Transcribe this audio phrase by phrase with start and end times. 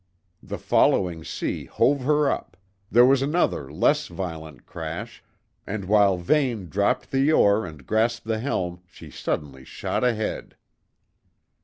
[0.41, 2.57] The following sea hove her up;
[2.89, 5.23] there was another less violent crash,
[5.67, 10.55] and while Vane dropped the oar and grasped the helm she suddenly shot ahead.